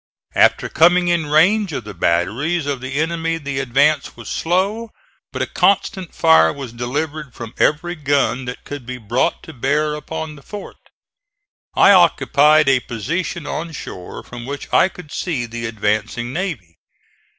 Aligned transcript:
After 0.33 0.67
coming 0.67 1.09
in 1.09 1.27
range 1.27 1.71
of 1.73 1.83
the 1.83 1.93
batteries 1.93 2.65
of 2.65 2.81
the 2.81 2.95
enemy 2.95 3.37
the 3.37 3.59
advance 3.59 4.17
was 4.17 4.29
slow, 4.29 4.89
but 5.31 5.43
a 5.43 5.45
constant 5.45 6.15
fire 6.15 6.51
was 6.51 6.73
delivered 6.73 7.35
from 7.35 7.53
every 7.59 7.93
gun 7.93 8.45
that 8.45 8.63
could 8.63 8.87
be 8.87 8.97
brought 8.97 9.43
to 9.43 9.53
bear 9.53 9.93
upon 9.93 10.35
the 10.37 10.41
fort. 10.41 10.77
I 11.75 11.91
occupied 11.91 12.67
a 12.67 12.79
position 12.79 13.45
on 13.45 13.73
shore 13.73 14.23
from 14.23 14.47
which 14.47 14.67
I 14.73 14.89
could 14.89 15.11
see 15.11 15.45
the 15.45 15.67
advancing 15.67 16.33
navy. 16.33 16.79